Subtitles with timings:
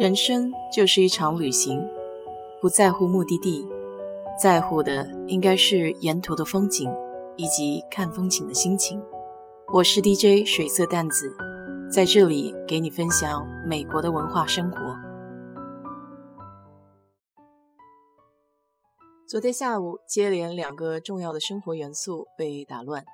[0.00, 1.86] 人生就是一场旅行，
[2.58, 3.68] 不在乎目的地，
[4.40, 6.90] 在乎的应该是沿途的风景
[7.36, 8.98] 以及看风景的心情。
[9.70, 11.36] 我是 DJ 水色淡子，
[11.92, 14.78] 在这里给你分享美国的文化生活。
[19.28, 23.04] 昨天下午，接连两个重要的生活元素被打乱，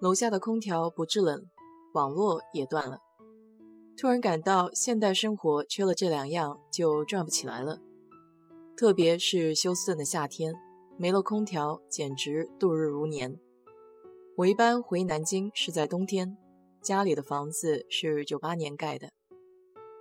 [0.00, 1.42] 楼下的空调不制冷，
[1.92, 2.98] 网络也断了。
[4.00, 7.80] 突然感到现代生活缺了这两样就转不起来了，
[8.76, 10.54] 特别是休斯顿的夏天，
[10.96, 13.36] 没了空调简直度日如年。
[14.36, 16.38] 我一般回南京是在冬天，
[16.80, 19.08] 家里的房子是九八年盖的，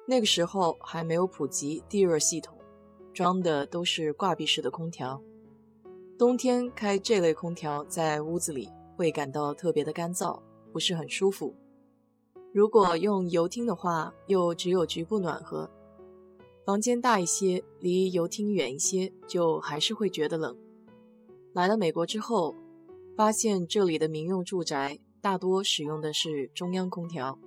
[0.08, 2.56] 那个时候还没有普及地热系统，
[3.16, 5.20] 装的都是挂壁式的空调。
[6.20, 10.40] 冬天开这类空调在屋子里会感到特别的干燥，
[10.72, 11.56] 不是很舒服。
[12.58, 15.70] 如果用油厅的话，又只有局部暖和。
[16.66, 20.58] 房间大一些，离油厅远一些，就还是会觉得冷。
[21.54, 22.56] 来了美国之后，
[23.16, 27.38] 发现这里的民用住宅大多使用的是中央空调，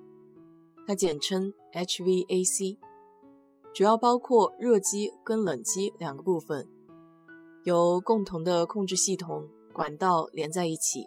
[0.87, 2.79] 它简称 HVAC，
[3.75, 6.69] 主要包括热机跟冷机两个部分，
[7.65, 11.05] 由共同的控制系统管道连在一起，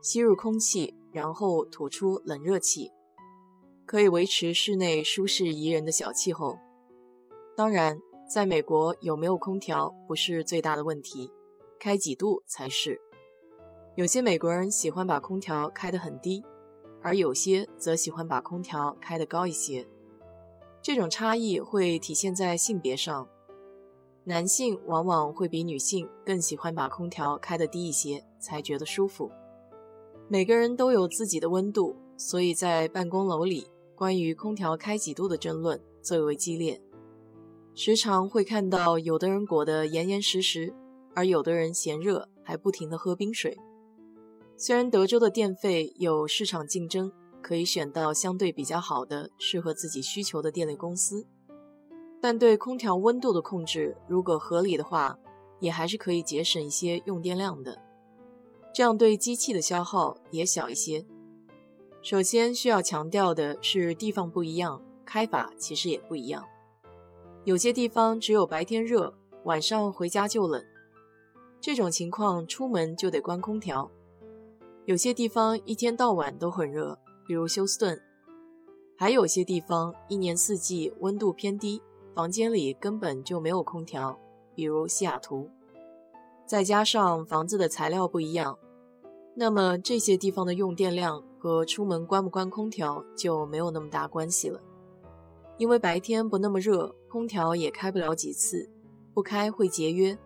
[0.00, 2.90] 吸入空气，然后吐出冷热气。
[3.88, 6.58] 可以维持室内舒适宜人的小气候。
[7.56, 7.98] 当然，
[8.30, 11.32] 在美国有没有空调不是最大的问题，
[11.80, 13.00] 开几度才是。
[13.96, 16.44] 有些美国人喜欢把空调开得很低，
[17.00, 19.88] 而有些则喜欢把空调开得高一些。
[20.82, 23.26] 这种差异会体现在性别上，
[24.24, 29.30] 男性往往会比女性更喜欢把空调开得低一些，才觉得舒服。
[30.28, 33.66] 每个人都有自己的温度，所以在办公楼里。
[33.98, 36.80] 关于空调开几度的争论最为激烈，
[37.74, 40.72] 时常会看到有的人裹得严严实实，
[41.16, 43.58] 而有的人嫌热还不停地喝冰水。
[44.56, 47.10] 虽然德州的电费有市场竞争，
[47.42, 51.26] 可以选到相对比较好的、适合自己需求的电力公司，
[52.20, 55.18] 但对空调温度的控制如果合理的话，
[55.58, 57.82] 也还是可以节省一些用电量的，
[58.72, 61.04] 这样对机器的消耗也小一些。
[62.08, 66.42] 首先需要强调的是，地方不一样，开法其实也不一样。
[67.44, 69.12] 有些地方只有白天热，
[69.44, 70.64] 晚上回家就冷，
[71.60, 73.90] 这种情况出门就得关空调。
[74.86, 77.98] 有些地方一天到晚都很热，比如休斯顿；
[78.96, 81.82] 还有些地方一年四季温度偏低，
[82.14, 84.18] 房间里根本就没有空调，
[84.54, 85.50] 比如西雅图。
[86.46, 88.58] 再加上房子的材料不一样，
[89.34, 91.22] 那么这些地方的用电量。
[91.38, 94.60] 和出门关不关空调就没有那么大关系了，
[95.56, 98.68] 因为白天不那么热，空调也开不了几次，
[99.14, 100.18] 不开会节约，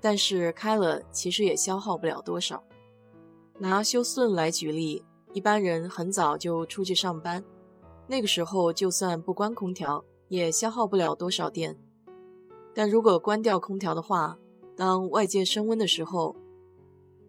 [0.00, 2.62] 但是开了其实也消耗不了多少。
[3.58, 7.44] 拿休斯顿来举例，一般人很早就出去上班，
[8.06, 11.76] 那个时候就算不关空调，也消耗不了多少电。
[12.72, 14.38] 但如果关掉空调的话，
[14.76, 16.36] 当外界升温的时候，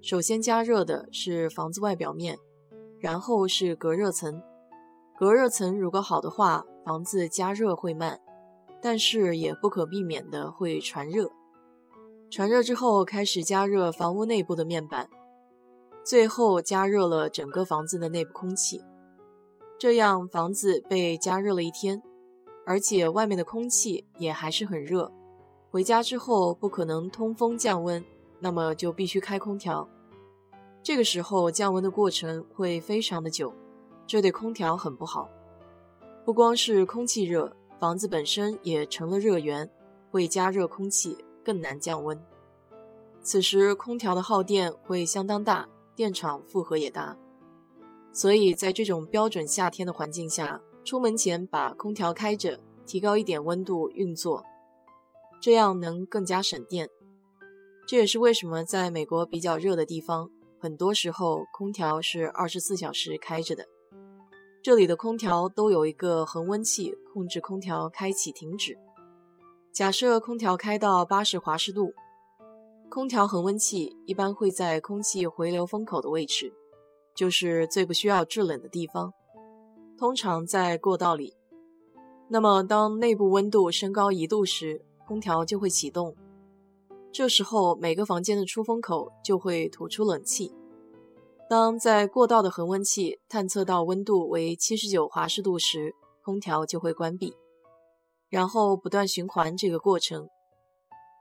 [0.02, 2.40] 首先加热的是房子外表面。
[3.02, 4.42] 然后是隔热层，
[5.18, 8.22] 隔热层如果好的话，房子加热会慢，
[8.80, 11.32] 但是也不可避免的会传热。
[12.30, 15.10] 传热之后开始加热房屋内部的面板，
[16.06, 18.82] 最后加热了整个房子的内部空气。
[19.80, 22.02] 这样房子被加热了一天，
[22.68, 25.12] 而且外面的空气也还是很热。
[25.72, 28.06] 回家之后不可能通风降温，
[28.40, 29.90] 那么就必须开空调。
[30.84, 33.54] 这个时候降温的过程会非常的久，
[34.08, 35.30] 这对空调很不好。
[36.26, 39.70] 不光是空气热，房子本身也成了热源，
[40.10, 42.20] 会加热空气，更难降温。
[43.22, 47.16] 此时空调的耗电会相当大，电厂负荷也大。
[48.12, 54.44] 所以在这种标准夏天的环境下，出门前把空调开着，提高一点温度运作，
[55.40, 56.90] 这样能更加省电。
[57.88, 60.32] 这也是为什么在美国比较热的地方。
[60.62, 63.66] 很多时候，空调是二十四小时开着的。
[64.62, 68.78] 这里的空调都有一个恒温器，控制空调开启停止。
[69.72, 71.96] 假设空调开到八十华氏度，
[72.92, 76.54] 空调恒温器一般会在空气回流风口的位置，
[77.16, 79.12] 就是最不需要制冷的地方，
[79.98, 81.34] 通常在过道里。
[82.28, 86.16] 那么，当内部温度升高一度时，空调就会启动。
[87.14, 90.54] 这时候，每个房间的出风口就会吐出冷气。
[91.50, 95.94] 当在过道的恒温器探测到温度为七十九华氏度时，
[96.24, 97.34] 空调就会关闭。
[98.30, 100.30] 然后不断循环这个过程。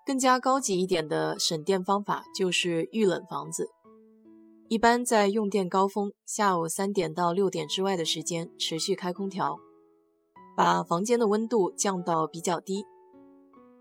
[0.07, 3.69] 更加高级一点的省电方法就是预冷房子，
[4.69, 9.59] 一般在用电高峰下午三点到六点之外的时间持续开空调，
[10.57, 12.85] 把房间的温度降到比较低，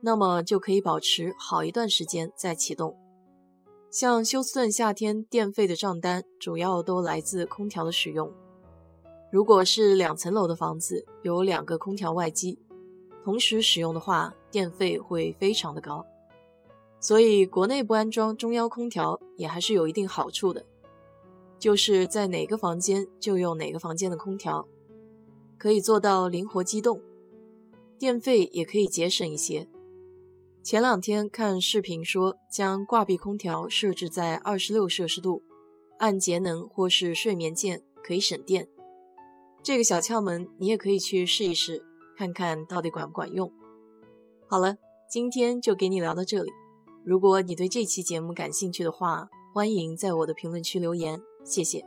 [0.02, 2.96] 那么就可以保持好一段时间再启动。
[3.92, 8.32] 像休斯顿夏天电费的账单主要都来自空调的使用。
[9.32, 12.60] 如果是两层楼的房子，有两个空调外机，
[13.24, 16.06] 同时使用的话，电费会非常的高。
[17.00, 20.66] 所以国内不安装中央空调也还是有一定好处的，
[21.58, 24.68] 就是在哪个房间就用哪个房间的空调，
[25.58, 27.02] 可以做到灵活机动，
[27.98, 29.68] 电费也可以节省一些。
[30.70, 35.42] 前两天看视频说，将挂壁空调设置在二十六摄氏度，
[35.98, 38.68] 按节能或是睡眠键可以省电。
[39.64, 41.84] 这个小窍门你也可以去试一试，
[42.16, 43.52] 看看到底管不管用。
[44.48, 44.78] 好了，
[45.10, 46.52] 今天就给你聊到这里。
[47.04, 51.84] 如果你对这期节目感兴趣的话，欢迎在我的评论区留言，谢谢。